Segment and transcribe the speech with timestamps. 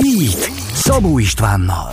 [0.00, 1.90] Beat Szabó Istvánnal.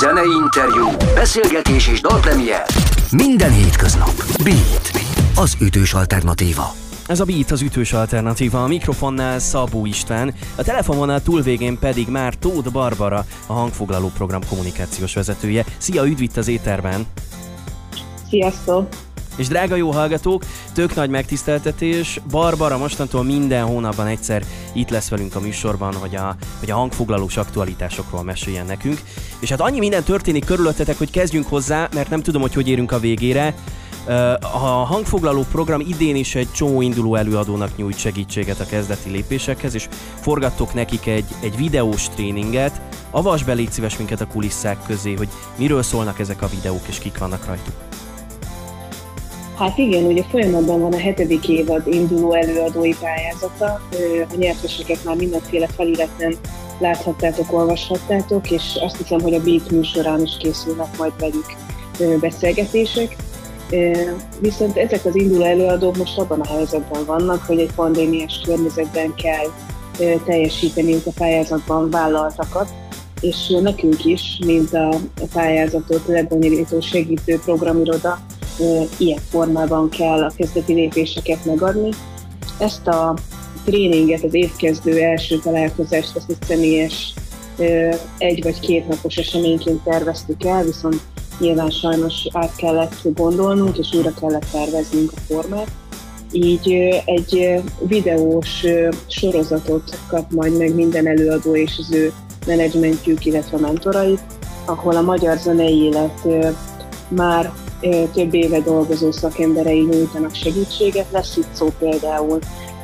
[0.00, 2.66] Zenei interjú, beszélgetés és dalpremier.
[3.10, 4.12] Minden hétköznap.
[4.44, 4.90] Beat.
[5.34, 6.74] Az ütős alternatíva.
[7.06, 12.34] Ez a Beat az ütős alternatíva, a mikrofonnál Szabó István, a telefononál túlvégén pedig már
[12.34, 15.64] Tóth Barbara, a hangfoglaló program kommunikációs vezetője.
[15.78, 17.06] Szia, üdv itt az éterben!
[18.28, 18.88] Sziasztok!
[19.38, 20.44] És drága jó hallgatók,
[20.74, 22.20] tök nagy megtiszteltetés.
[22.30, 27.36] Barbara mostantól minden hónapban egyszer itt lesz velünk a műsorban, hogy a, hogy a hangfoglalós
[27.36, 29.00] aktualitásokról meséljen nekünk.
[29.38, 32.92] És hát annyi minden történik körülöttetek, hogy kezdjünk hozzá, mert nem tudom, hogy hogy érünk
[32.92, 33.54] a végére.
[34.40, 39.88] A hangfoglaló program idén is egy csomó induló előadónak nyújt segítséget a kezdeti lépésekhez, és
[40.20, 42.80] forgattok nekik egy, egy videós tréninget.
[43.10, 46.98] Avasd be légy szíves minket a kulisszák közé, hogy miről szólnak ezek a videók, és
[46.98, 47.74] kik vannak rajtuk.
[49.58, 53.80] Hát igen, ugye folyamatban van a hetedik évad induló előadói pályázata.
[54.30, 56.34] A nyerteseket már mindenféle felületen
[56.78, 61.56] láthattátok, olvashattátok, és azt hiszem, hogy a Beat műsorán is készülnek majd velük
[62.20, 63.16] beszélgetések.
[64.40, 69.46] Viszont ezek az induló előadók most abban a helyzetben vannak, hogy egy pandémiás környezetben kell
[70.24, 72.68] teljesíteniük a pályázatban vállaltakat,
[73.20, 74.96] és nekünk is, mint a
[75.32, 78.18] pályázatot lebonyolító segítő programiroda,
[78.96, 81.90] ilyen formában kell a kezdeti lépéseket megadni.
[82.58, 83.16] Ezt a
[83.64, 87.14] tréninget, az évkezdő első találkozást, ezt egy személyes
[88.18, 91.00] egy vagy két napos eseményként terveztük el, viszont
[91.38, 95.70] nyilván sajnos át kellett gondolnunk, és újra kellett terveznünk a formát.
[96.32, 96.72] Így
[97.04, 98.64] egy videós
[99.06, 102.12] sorozatot kap majd meg minden előadó és az ő
[102.46, 104.20] menedzsmentjük, illetve mentorait,
[104.64, 106.26] ahol a magyar zenei élet
[107.08, 107.52] már
[108.14, 111.06] több éve dolgozó szakemberei nyújtanak segítséget.
[111.10, 112.38] Lesz itt szó például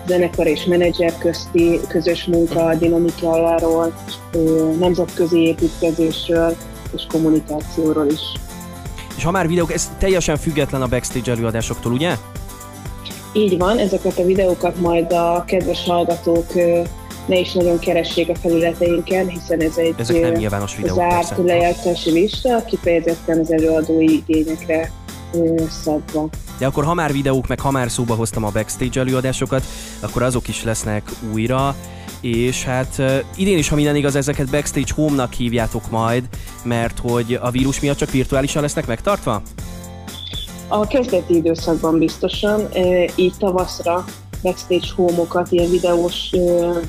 [0.07, 3.95] zenekar és menedzser közti közös munka dinamikájáról,
[4.79, 6.57] nemzetközi építkezésről
[6.95, 8.21] és kommunikációról is.
[9.17, 12.17] És ha már videók, ez teljesen független a backstage előadásoktól, ugye?
[13.33, 16.47] Így van, ezeket a videókat majd a kedves hallgatók
[17.27, 22.11] ne is nagyon keressék a felületeinken, hiszen ez egy Ezek nem nyilvános videók, zárt lejátszási
[22.11, 24.93] lista, kifejezetten az előadói igényekre
[25.85, 26.29] szabva.
[26.59, 29.65] De akkor ha már videók, meg ha már szóba hoztam a backstage előadásokat,
[30.01, 31.77] akkor azok is lesznek újra,
[32.21, 33.03] és hát
[33.37, 36.25] idén is, ha minden igaz, ezeket backstage home-nak hívjátok majd,
[36.63, 39.43] mert hogy a vírus miatt csak virtuálisan lesznek megtartva?
[40.69, 42.69] A kezdeti időszakban biztosan,
[43.15, 44.05] így tavaszra
[44.45, 46.31] backstage homokat, ilyen videós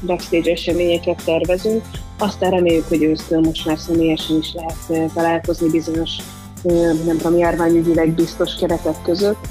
[0.05, 1.83] backstage eseményeket tervezünk.
[2.19, 6.11] Aztán reméljük, hogy ősztől most már személyesen is lehet találkozni bizonyos,
[7.05, 9.47] nem tudom, járványügyileg biztos keretek között.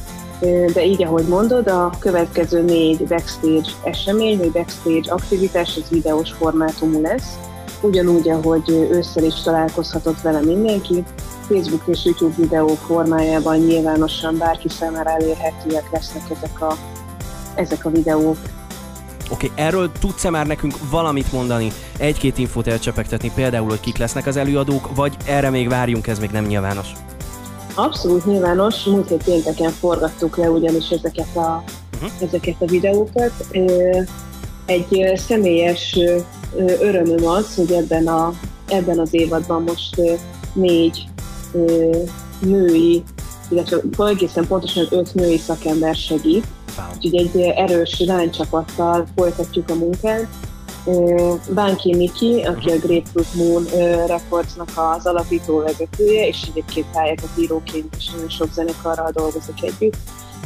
[0.74, 7.00] De így, ahogy mondod, a következő négy backstage esemény, vagy backstage aktivitás, az videós formátumú
[7.00, 7.38] lesz.
[7.82, 11.04] Ugyanúgy, ahogy ősszel is találkozhatott vele mindenki,
[11.48, 16.76] Facebook és YouTube videó formájában nyilvánosan bárki számára elérhetőek lesznek ezek a
[17.54, 18.36] ezek a videók.
[19.30, 24.26] Oké, okay, erről tudsz-e már nekünk valamit mondani, egy-két infót elcsepegtetni, például, hogy kik lesznek
[24.26, 26.86] az előadók, vagy erre még várjunk, ez még nem nyilvános?
[27.74, 31.64] Abszolút nyilvános, múlt hét pénteken forgattuk le ugyanis ezeket a,
[31.94, 32.10] uh-huh.
[32.20, 33.32] ezeket a videókat.
[34.66, 35.98] Egy személyes
[36.80, 38.32] örömöm az, hogy ebben, a,
[38.68, 40.20] ebben az évadban most
[40.52, 41.08] négy
[42.38, 43.02] női,
[43.54, 46.46] illetve egészen pontosan öt női szakember segít,
[46.94, 50.26] Úgyhogy egy erős lánycsapattal folytatjuk a munkát.
[51.48, 53.64] Bánki Miki, aki a Grapefruit Moon
[54.06, 59.96] Recordsnak az alapító vezetője, és egyébként pályákat íróként is nagyon sok zenekarral dolgozik együtt.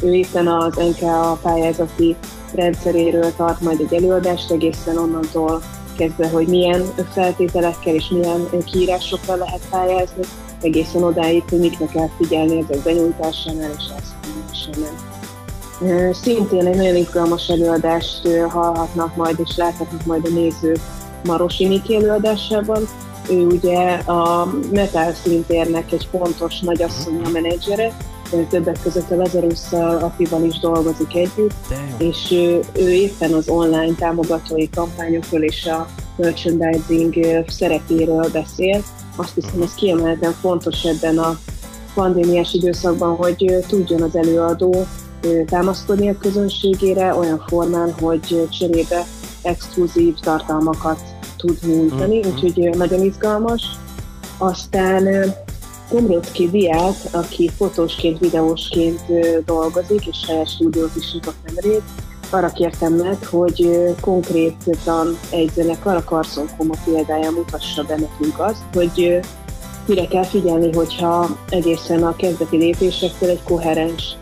[0.01, 2.15] Ő éppen az NKA pályázati
[2.53, 5.61] rendszeréről tart majd egy előadást, egészen onnantól
[5.97, 10.23] kezdve, hogy milyen feltételekkel és milyen kiírásokra lehet pályázni,
[10.61, 16.13] egészen odáig, hogy mikre kell figyelni ezek benyújtásánál és elszámolásánál.
[16.13, 20.79] Szintén egy nagyon izgalmas előadást hallhatnak majd, és láthatnak majd a nézők
[21.23, 22.87] Marosi Miki előadásában.
[23.29, 27.97] Ő ugye a metal szintérnek egy fontos nagyasszony a menedzsere,
[28.49, 31.53] többek között a Lazarusszal, akival is dolgozik együtt,
[31.97, 37.15] és ő, ő éppen az online támogatói kampányokról és a merchandising
[37.47, 38.83] szerepéről beszél.
[39.15, 41.39] Azt hiszem, ez kiemelten fontos ebben a
[41.93, 44.85] pandémiás időszakban, hogy tudjon az előadó
[45.45, 49.05] támaszkodni a közönségére olyan formán, hogy cserébe
[49.41, 50.99] exkluzív tartalmakat
[51.37, 52.29] tud nyújtani, mm-hmm.
[52.29, 53.63] úgyhogy nagyon izgalmas.
[54.37, 55.33] Aztán
[55.89, 59.01] Komrocki Diát, aki fotósként, videósként
[59.45, 61.81] dolgozik, és saját stúdiót is nyitott nemrég,
[62.29, 63.69] arra kértem meg, hogy
[64.01, 69.19] konkrétan egy zenekar, a Carson Coma példáján mutassa be nekünk azt, hogy
[69.85, 74.17] mire kell figyelni, hogyha egészen a kezdeti lépésektől egy koherens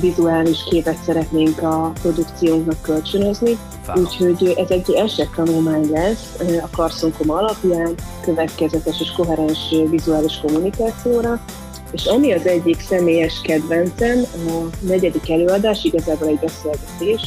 [0.00, 3.58] vizuális képet szeretnénk a produkciónknak kölcsönözni.
[3.94, 9.58] Úgyhogy ez egy esettanulmány lesz a Carson alapján, következetes és koherens
[9.90, 11.40] vizuális kommunikációra,
[11.92, 17.20] és ami az egyik személyes kedvencem, a negyedik előadás, igazából egy beszélgetés,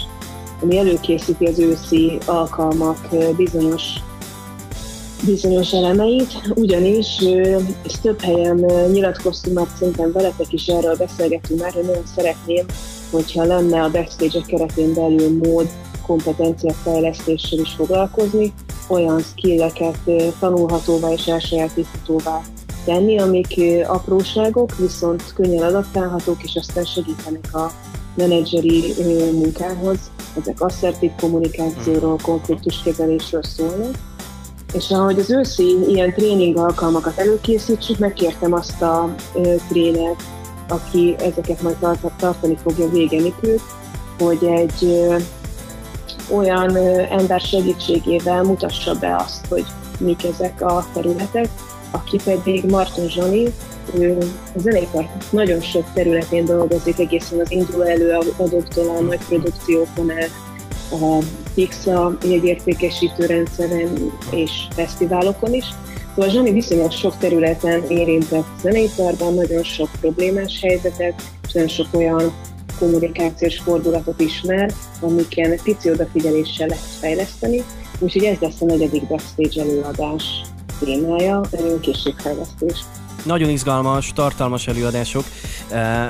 [0.62, 3.08] ami előkészíti az őszi alkalmak
[3.38, 3.84] bizonyos
[5.26, 7.18] bizonyos elemeit, ugyanis
[7.86, 8.56] ezt több helyen
[8.92, 12.66] nyilatkoztunk már szerintem veletek is erről beszélgetünk már, hogy nagyon szeretném,
[13.12, 15.70] hogyha lenne a backstage keretén belül mód
[16.06, 18.54] kompetenciafejlesztéssel is foglalkozni,
[18.88, 19.98] olyan skilleket
[20.40, 22.42] tanulhatóvá és elsajátíthatóvá
[22.86, 27.72] tenni, amik apróságok, viszont könnyen adaptálhatók, és aztán segítenek a
[28.16, 28.94] menedzseri
[29.32, 29.98] munkához.
[30.42, 33.96] Ezek asszertív kommunikációról, konfliktuskezelésről szólnak.
[34.74, 39.16] És ahogy az őszi ilyen tréning alkalmakat előkészítsük, megkértem azt a
[39.70, 40.24] trénert,
[40.70, 41.76] aki ezeket majd
[42.18, 43.62] tartani fogja végenikőt,
[44.20, 45.08] hogy egy
[46.32, 46.76] olyan
[47.10, 49.66] ember segítségével mutassa be azt, hogy
[50.00, 51.50] mik ezek a területek,
[51.92, 53.54] aki pedig Martin Zsani,
[53.94, 54.18] ő
[54.56, 60.28] a zeneipar nagyon sok területén dolgozik, egészen az induló előadóktól a nagy produkciókon el,
[60.92, 61.24] a
[61.54, 65.66] Pixa jegyértékesítő rendszeren és fesztiválokon is.
[66.16, 72.34] Szóval Zsani viszonylag sok területen érintett zeneiparban, nagyon sok problémás helyzetet, és nagyon sok olyan
[72.80, 77.64] kommunikációs fordulatot ismer, amiken pici odafigyeléssel lehet fejleszteni,
[78.00, 80.24] úgyhogy ez lesz a negyedik backstage előadás
[80.80, 81.42] témája,
[81.82, 82.80] készségfejlesztés.
[83.24, 85.24] Nagyon izgalmas, tartalmas előadások,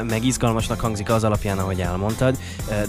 [0.10, 2.38] meg izgalmasnak hangzik az alapján, ahogy elmondtad.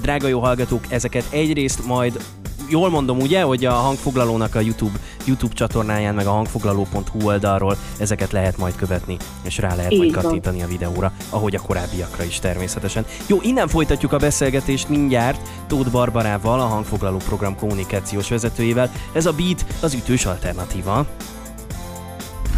[0.00, 2.20] Drága jó hallgatók, ezeket egyrészt majd
[2.69, 8.32] jól mondom ugye, hogy a hangfoglalónak a YouTube, YouTube csatornáján, meg a hangfoglaló.hu oldalról ezeket
[8.32, 12.38] lehet majd követni, és rá lehet Így majd kattintani a videóra, ahogy a korábbiakra is
[12.38, 13.06] természetesen.
[13.26, 18.93] Jó, innen folytatjuk a beszélgetést mindjárt Tóth Barbarával, a hangfoglaló program kommunikációs vezetőjével.
[19.12, 21.06] Ez a Beat az ütős alternatíva.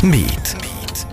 [0.02, 0.56] Beat.
[0.60, 1.06] Beat.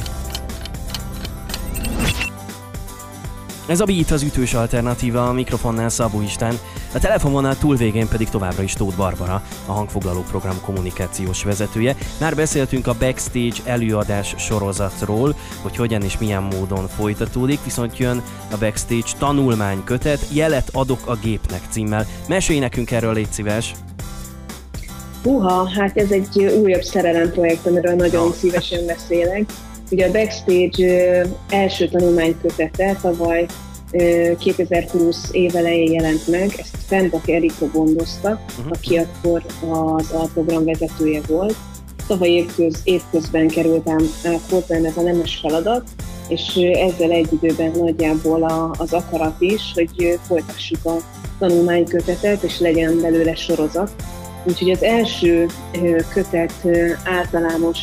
[3.67, 6.59] Ez a Beat az ütős alternatíva, a mikrofonnál Szabó Istán,
[6.93, 11.95] a telefononál túlvégén pedig továbbra is Tóth Barbara, a hangfoglaló program kommunikációs vezetője.
[12.19, 18.21] Már beszéltünk a backstage előadás sorozatról, hogy hogyan és milyen módon folytatódik, viszont jön
[18.51, 22.05] a backstage tanulmány kötet, jelet adok a gépnek címmel.
[22.27, 23.73] Mesélj nekünk erről, légy szíves!
[25.25, 29.43] Húha, hát ez egy újabb szerelem projekt, amiről nagyon szívesen beszélek.
[29.91, 33.45] Ugye a Backstage első tanulmánykötete tavaly
[34.39, 38.71] 2020 év elején jelent meg, ezt Fentak Erika gondozta, uh-huh.
[38.73, 41.55] aki akkor az alprogram vezetője volt.
[42.07, 44.09] Tavaly évköz, évközben kerültem
[44.49, 45.83] hozzám ez a nemes feladat,
[46.27, 50.95] és ezzel egy időben nagyjából a, az akarat is, hogy folytassuk a
[51.39, 53.91] tanulmánykötetet, és legyen belőle sorozat.
[54.47, 55.47] Úgyhogy az első
[56.13, 56.53] kötet
[57.03, 57.79] általános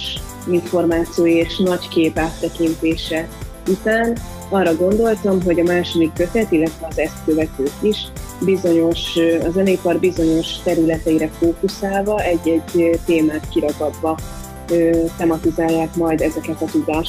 [0.51, 3.29] információ és nagy kép áttekintése
[3.69, 4.17] után
[4.49, 7.97] arra gondoltam, hogy a második kötet, illetve az ezt követők is
[8.41, 9.17] bizonyos,
[9.47, 14.19] a zenépar bizonyos területeire fókuszálva, egy-egy témát kiragadva
[15.17, 17.09] tematizálják majd ezeket a tudás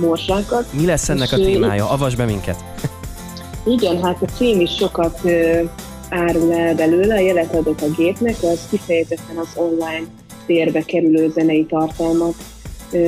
[0.00, 0.72] morsákat.
[0.72, 1.90] Mi lesz ennek a témája?
[1.90, 2.64] Avasd be minket!
[3.66, 5.20] Igen, hát a cím is sokat
[6.12, 10.04] árul el belőle, a jelet adok a gépnek, az kifejezetten az online
[10.46, 12.34] térbe kerülő zenei tartalmak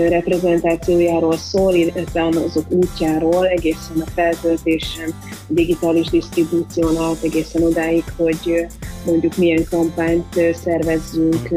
[0.09, 8.67] reprezentációjáról szól, illetve azok útjáról, egészen a feltöltésen, a digitális disztribúción át egészen odáig, hogy
[9.07, 11.49] mondjuk milyen kampányt szervezzünk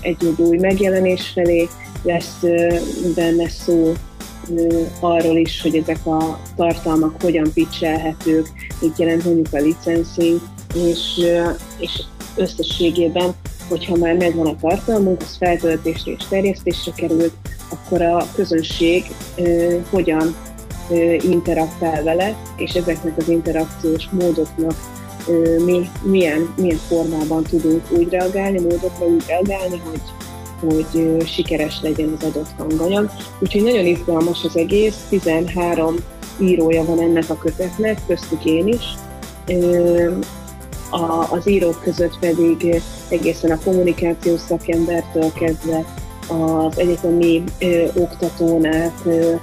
[0.00, 1.68] egy új megjelenés felé,
[2.02, 2.40] lesz
[3.14, 3.92] benne szó
[5.00, 8.46] arról is, hogy ezek a tartalmak hogyan pitchelhetők,
[8.80, 10.40] mit jelent mondjuk a licensing,
[10.74, 11.20] és,
[11.78, 12.02] és
[12.36, 13.34] összességében,
[13.68, 17.32] hogyha már megvan a tartalmunk, az feltöltésre és terjesztésre került,
[17.68, 19.04] akkor a közönség
[19.90, 20.36] hogyan
[20.90, 24.74] ö, interaktál vele, és ezeknek az interakciós módoknak
[25.64, 30.00] mi milyen, milyen formában tudunk úgy reagálni, módokra úgy reagálni, hogy,
[30.60, 33.10] hogy sikeres legyen az adott hanganyag.
[33.38, 35.96] Úgyhogy nagyon izgalmas az egész, 13
[36.40, 38.84] írója van ennek a kötetnek, köztük én is.
[40.92, 45.84] A, az írók között pedig egészen a kommunikációs szakembertől kezdve
[46.28, 49.34] az egyetemi ö, oktatón át ö,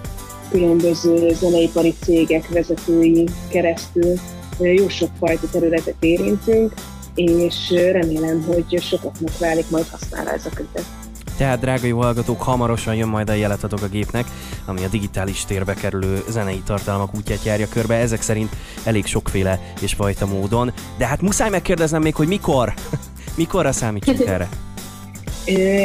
[0.50, 4.14] különböző zeneipari cégek vezetői keresztül
[4.60, 6.74] ö, jó sokfajta területet érintünk,
[7.16, 10.99] és remélem, hogy sokaknak válik majd hasznára ez a kötet.
[11.40, 14.26] Tehát, drága jó hallgatók, hamarosan jön majd a jelet adok a gépnek,
[14.66, 19.94] ami a digitális térbe kerülő zenei tartalmak útját járja körbe, ezek szerint elég sokféle és
[19.94, 20.74] fajta módon.
[20.98, 22.74] De hát muszáj megkérdeznem még, hogy mikor?
[23.36, 24.50] Mikorra számítsunk erre?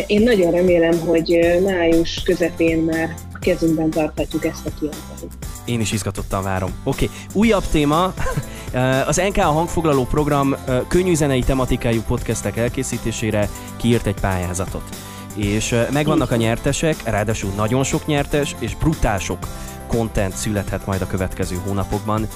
[0.07, 5.39] Én nagyon remélem, hogy május közepén már a kezünkben tarthatjuk ezt a kijelentést.
[5.65, 6.71] Én is izgatottan várom.
[6.85, 7.17] Oké, okay.
[7.33, 8.15] újabb téma.
[9.07, 10.57] Az NK a hangfoglaló program
[10.89, 15.04] könnyű zenei tematikájú podcastek elkészítésére kiírt egy pályázatot
[15.35, 19.39] és megvannak a nyertesek, ráadásul nagyon sok nyertes, és brutál sok
[19.87, 22.29] content születhet majd a következő hónapokban.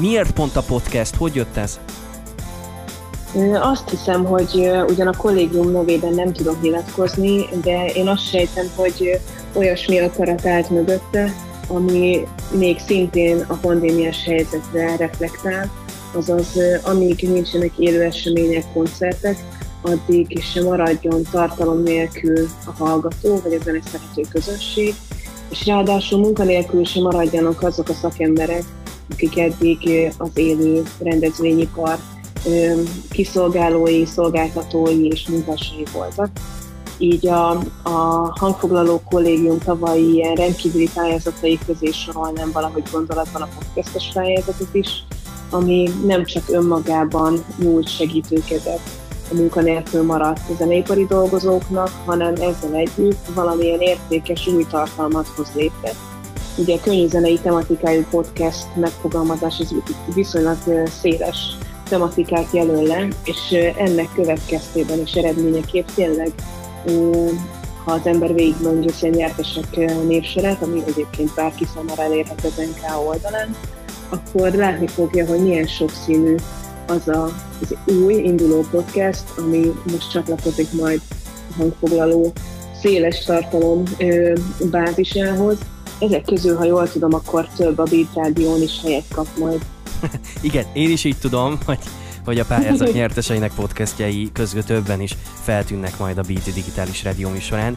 [0.00, 1.16] Miért pont a podcast?
[1.16, 1.78] Hogy jött ez?
[3.60, 9.20] Azt hiszem, hogy ugyan a kollégium nevében nem tudok nyilatkozni, de én azt sejtem, hogy
[9.52, 11.34] olyasmi akarat állt mögötte,
[11.66, 15.70] ami még szintén a pandémiás helyzetre reflektál,
[16.14, 19.36] azaz amíg nincsenek élő események, koncertek,
[19.82, 24.94] addig sem maradjon tartalom nélkül a hallgató, vagy a zeneszerető közösség,
[25.50, 28.64] és ráadásul munkanélkül sem maradjanak azok a szakemberek,
[29.10, 31.98] akik eddig az élő rendezvényipar
[33.10, 36.30] kiszolgálói, szolgáltatói és munkásai voltak.
[36.98, 37.50] Így a,
[37.82, 44.88] a hangfoglaló kollégium tavalyi ilyen rendkívüli pályázatai közé sorolnám valahogy gondolatban a podcastes pályázatot is,
[45.50, 48.80] ami nem csak önmagában nyújt segítőkezet
[49.34, 55.92] munkanélkül maradt zeneipari dolgozóknak, hanem ezzel együtt valamilyen értékes új tartalmat hoz létre.
[56.56, 59.74] Ugye a könnyű zenei tematikájú podcast megfogalmazás az
[60.14, 60.56] viszonylag
[61.00, 61.38] széles
[61.88, 66.32] tematikát jelöl le, és ennek következtében és eredményeképp tényleg
[67.84, 73.56] ha az ember végigmondja a nyertesek névsorát, ami egyébként bárki számára elérhető az NK oldalán,
[74.08, 76.34] akkor látni fogja, hogy milyen sokszínű
[76.88, 77.24] az a,
[77.60, 81.00] az új induló podcast, ami most csatlakozik majd
[81.50, 82.32] a hangfoglaló
[82.80, 84.32] széles tartalom ö,
[84.70, 85.58] bázisához.
[85.98, 89.60] Ezek közül, ha jól tudom, akkor több a Beat Rádión is helyet kap majd.
[90.40, 91.78] Igen, én is így tudom, hogy
[92.28, 97.76] hogy a pályázat nyerteseinek podcastjai közül többen is feltűnnek majd a BT Digitális Rádió során.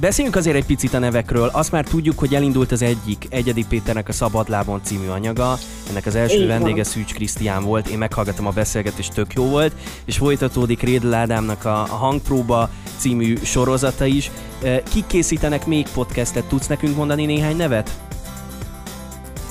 [0.00, 1.50] Beszéljünk azért egy picit a nevekről.
[1.52, 5.58] Azt már tudjuk, hogy elindult az egyik, Egyedi Péternek a Szabadlábon című anyaga.
[5.90, 7.88] Ennek az első Én vendége Szűcs Krisztián volt.
[7.88, 9.72] Én meghallgattam a beszélgetést, tök jó volt.
[10.04, 14.30] És folytatódik Rédl Ádámnak a, a Hangpróba című sorozata is.
[14.90, 16.44] Kik készítenek még podcastet?
[16.44, 17.90] Tudsz nekünk mondani néhány nevet?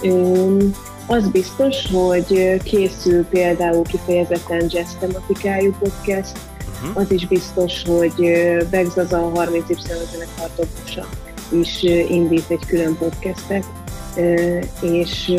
[0.02, 0.74] Um,
[1.08, 6.38] az biztos, hogy készül például kifejezetten jazz tematikájú podcast,
[6.82, 7.02] uh-huh.
[7.02, 8.32] az is biztos, hogy
[8.70, 9.76] Begzaza a 30 y
[10.12, 10.68] zenekar
[11.50, 13.66] is indít egy külön podcastet,
[14.82, 15.34] és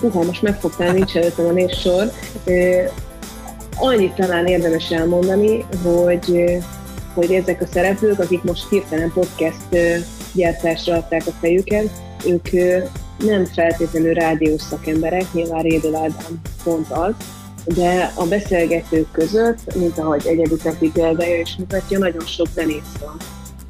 [0.00, 2.12] uha, most megfogtál, nincs előttem a névsor.
[3.76, 6.60] Annyit talán érdemes elmondani, hogy,
[7.14, 9.76] hogy ezek a szereplők, akik most hirtelen podcast
[10.32, 11.90] gyártásra adták a fejüket,
[12.26, 12.48] ők
[13.26, 17.14] nem feltétlenül rádiós szakemberek, nyilván Rédel Ádám pont az,
[17.64, 23.16] de a beszélgetők között, mint ahogy egyedi Peti példája is mutatja, nagyon sok zenész van.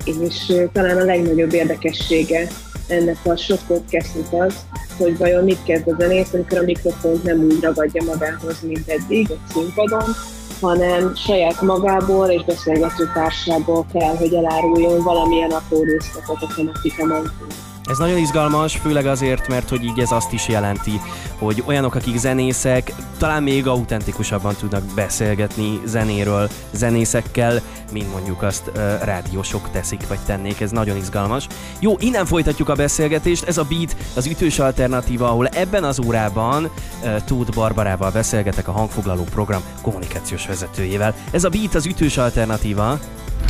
[0.05, 2.49] És talán a legnagyobb érdekessége
[2.89, 4.55] ennek a sok podcastnak az,
[4.97, 9.31] hogy vajon mit kezd a zenész, amikor a mikrofont nem úgy ragadja magához, mint eddig
[9.31, 10.15] a színpadon,
[10.61, 17.72] hanem saját magából és beszélgető társából kell, hogy eláruljon valamilyen apró részletet a tematika mentén.
[17.85, 21.01] Ez nagyon izgalmas, főleg azért, mert hogy így ez azt is jelenti,
[21.39, 27.61] hogy olyanok, akik zenészek, talán még autentikusabban tudnak beszélgetni zenéről, zenészekkel,
[27.93, 31.47] mint mondjuk azt uh, rádiósok teszik, vagy tennék, ez nagyon izgalmas.
[31.81, 36.65] Jó, innen folytatjuk a beszélgetést, ez a Beat, az ütős alternatíva, ahol ebben az órában
[36.65, 41.15] uh, Tóth Barbarával beszélgetek a hangfoglaló program kommunikációs vezetőjével.
[41.31, 42.99] Ez a Beat, az ütős alternatíva.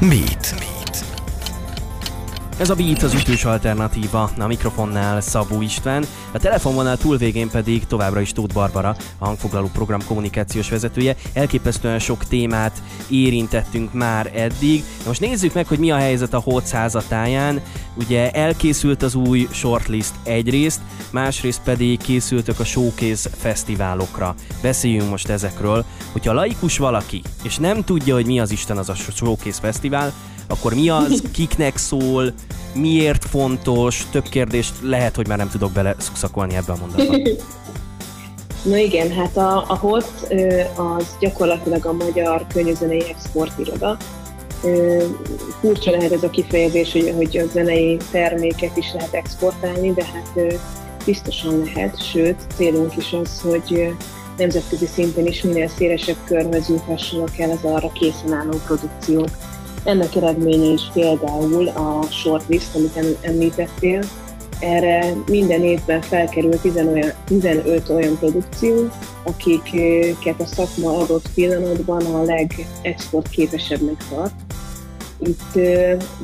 [0.00, 0.54] Beat.
[0.58, 0.81] Beat.
[2.62, 8.20] Ez a Beat az ütős alternatíva, a mikrofonnál Szabó István, a telefonvonal túlvégén pedig továbbra
[8.20, 11.16] is Tóth Barbara, a hangfoglaló program kommunikációs vezetője.
[11.32, 14.84] Elképesztően sok témát érintettünk már eddig.
[15.06, 17.60] Most nézzük meg, hogy mi a helyzet a Hot házatáján.
[17.94, 24.34] Ugye elkészült az új shortlist egyrészt, másrészt pedig készültök a showcase fesztiválokra.
[24.60, 25.84] Beszéljünk most ezekről.
[26.12, 30.12] Hogyha laikus valaki, és nem tudja, hogy mi az Isten az a showcase fesztivál,
[30.46, 32.32] akkor mi az, kiknek szól,
[32.74, 37.16] miért fontos, több kérdést lehet, hogy már nem tudok bele szuszakolni ebbe a mondatba.
[38.62, 40.34] Na igen, hát a, a HOT
[40.76, 43.96] az gyakorlatilag a magyar könyvzenei exportiroda.
[45.60, 50.60] Furcsa lehet ez a kifejezés, hogy, hogy a zenei terméket is lehet exportálni, de hát
[51.04, 53.94] biztosan lehet, sőt, célunk is az, hogy
[54.36, 59.28] nemzetközi szinten is minél szélesebb körhöz juthassanak el az arra készen álló produkciók.
[59.84, 64.02] Ennek eredménye is például a shortlist, amit említettél.
[64.60, 68.88] Erre minden évben felkerül 15 olyan produkció,
[69.24, 74.34] akiket a szakma adott pillanatban a legexport képesebbnek tart.
[75.18, 75.60] Itt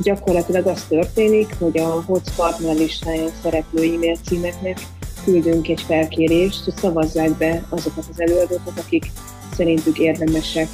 [0.03, 4.79] gyakorlatilag az történik, hogy a HOTS partner listáján szereplő e-mail címeknek
[5.23, 9.11] küldünk egy felkérést, hogy szavazzák be azokat az előadókat, akik
[9.55, 10.67] szerintük érdemesek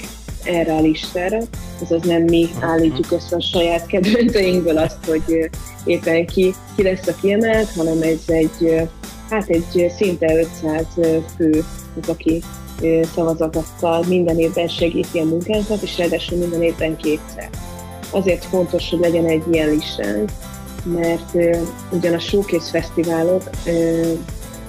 [0.46, 1.40] erre a listára,
[1.82, 5.50] azaz nem mi állítjuk össze a saját kedvenceinkből azt, hogy
[5.86, 8.90] éppen ki, ki lesz a kiemelt, hanem ez egy,
[9.30, 10.86] hát egy szinte 500
[11.36, 11.64] fő
[12.02, 12.44] az, aki
[13.14, 17.50] szavazatokkal minden évben segíti a munkánkat, és ráadásul minden évben kétszer.
[18.10, 20.32] Azért fontos, hogy legyen egy ilyen listánk,
[20.84, 21.58] mert uh,
[21.92, 24.20] ugyan a showcase fesztiválok uh,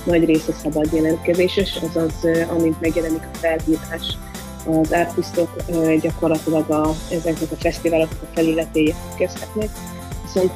[0.04, 4.18] nagy része szabad jelentkezéses, azaz uh, amint megjelenik a felhívás,
[4.66, 5.56] az artistok
[6.00, 9.68] gyakorlatilag a, ezeknek a fesztiváloknak a felületéjét kezdhetnek,
[10.22, 10.52] viszont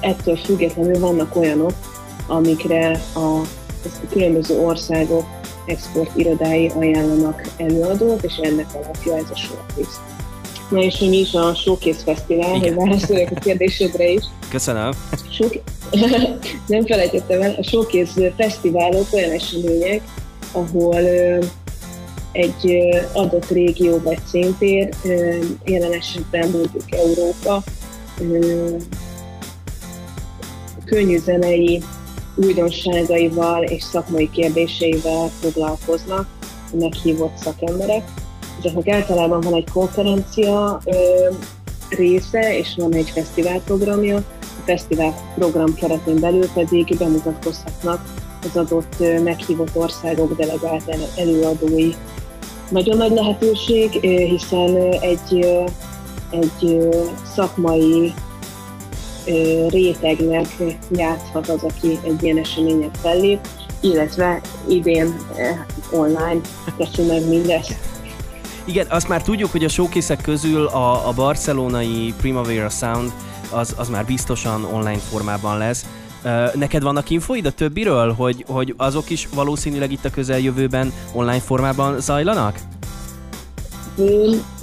[0.00, 1.72] ettől függetlenül vannak olyanok,
[2.26, 3.18] amikre a,
[3.84, 5.24] a különböző országok
[5.66, 10.00] export irodái ajánlanak előadót, és ennek alapja ez a shortlist.
[10.70, 14.22] Na és mi is a Showcase Fesztivál, hogy válaszoljak a kérdésedre is.
[14.48, 14.90] Köszönöm.
[15.30, 15.48] Show...
[16.66, 20.02] Nem felejtettem el, a Showcase Fesztiválok olyan események,
[20.52, 21.00] ahol
[22.34, 24.88] egy adott régió vagy színtér,
[25.64, 27.62] jelen esetben mondjuk Európa,
[30.84, 31.82] könnyű zenei
[32.34, 36.28] újdonságaival és szakmai kérdéseivel foglalkoznak
[36.72, 38.02] meghívott szakemberek
[38.58, 40.80] ezeknek általában van egy konferencia
[41.88, 44.16] része, és van egy fesztivál programja.
[44.40, 48.04] A fesztivál program keretén belül pedig bemutatkozhatnak
[48.42, 51.90] az adott meghívott országok delegált előadói.
[52.70, 55.46] Nagyon nagy lehetőség, hiszen egy,
[56.30, 56.88] egy
[57.34, 58.14] szakmai
[59.68, 60.46] rétegnek
[60.90, 63.38] játszhat az, aki egy ilyen eseményen fellép,
[63.80, 65.14] illetve idén
[65.90, 66.40] online
[66.76, 67.76] teszi meg mindezt.
[68.64, 73.12] Igen, azt már tudjuk, hogy a showkészek közül a, a barcelonai Primavera Sound
[73.50, 75.84] az, az már biztosan online formában lesz.
[76.54, 82.00] Neked vannak infoid a többiről, hogy, hogy azok is valószínűleg itt a közeljövőben online formában
[82.00, 82.58] zajlanak?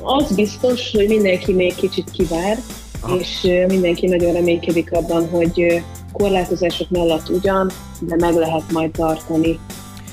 [0.04, 2.58] Az biztos, hogy mindenki még kicsit kivár,
[3.02, 3.18] Aha.
[3.18, 9.60] és mindenki nagyon reménykedik abban, hogy korlátozások mellett ugyan, de meg lehet majd tartani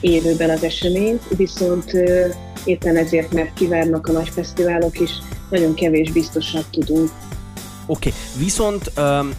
[0.00, 1.92] élőben az eseményt, viszont
[2.64, 5.10] éppen ezért, mert kivárnak a nagy fesztiválok is,
[5.50, 7.10] nagyon kevés biztosat tudunk.
[7.86, 8.20] Oké, okay.
[8.44, 9.32] viszont um,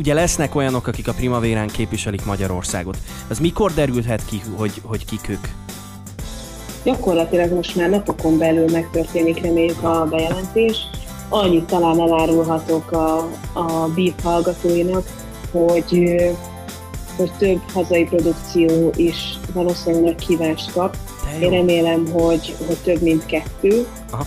[0.00, 2.96] ugye lesznek olyanok, akik a Primavérán képviselik Magyarországot.
[3.28, 5.46] Ez mikor derülhet ki, hogy, hogy kik ők?
[6.84, 10.76] Gyakorlatilag most már napokon belül megtörténik reméljük a bejelentés.
[11.28, 13.16] Annyit talán elárulhatok a,
[13.52, 15.06] a BIF hallgatóinak,
[15.50, 16.16] hogy
[17.16, 20.96] hogy több hazai produkció is valószínűleg kívást kap.
[21.40, 24.26] Én remélem, hogy, hogy több mint kettő, Aha.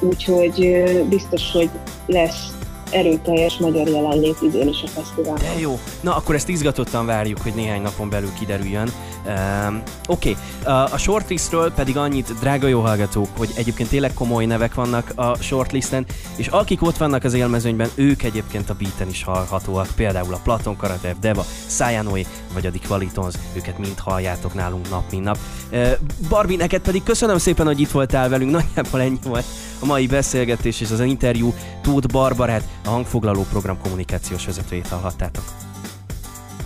[0.00, 1.70] úgyhogy biztos, hogy
[2.06, 2.55] lesz
[2.90, 5.58] erőteljes magyar jelenlét idén is a fesztiválon.
[5.58, 5.78] Jó.
[6.00, 8.92] Na, akkor ezt izgatottan várjuk, hogy néhány napon belül kiderüljön.
[9.26, 10.72] Um, Oké, okay.
[10.92, 16.06] a shortlistről pedig annyit, drága jó hallgatók, hogy egyébként tényleg komoly nevek vannak a shortlisten,
[16.36, 20.76] és akik ott vannak az élmezőnyben, ők egyébként a beaten is hallhatóak, például a Platon
[20.76, 22.22] Karatev, Deva, Szájánói,
[22.54, 25.38] vagy a Qualitons, őket mind halljátok nálunk nap, mint nap.
[25.72, 25.90] Uh,
[26.28, 29.44] Barbie, neked pedig köszönöm szépen, hogy itt voltál velünk, nagyjából ennyi volt
[29.80, 35.44] a mai beszélgetés és az interjú Tóth Barbarát, a hangfoglaló program kommunikációs vezetőjét hallhattátok.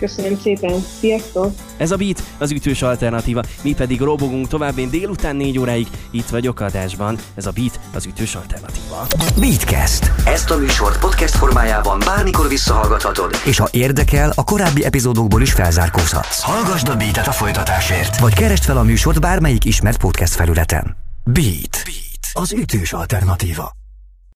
[0.01, 1.53] Köszönöm szépen, sziasztok!
[1.77, 6.29] Ez a Beat, az ütős alternatíva, mi pedig robogunk tovább, én délután 4 óráig itt
[6.29, 7.19] vagyok adásban.
[7.35, 9.07] Ez a Beat, az ütős alternatíva.
[9.39, 10.13] Beatcast.
[10.25, 16.41] Ezt a műsort podcast formájában bármikor visszahallgathatod, és ha érdekel, a korábbi epizódokból is felzárkózhatsz.
[16.41, 20.97] Hallgasd a Beat-et a folytatásért, vagy keresd fel a műsort bármelyik ismert podcast felületen.
[21.25, 21.83] Beat.
[21.85, 23.80] Beat az ütős alternatíva.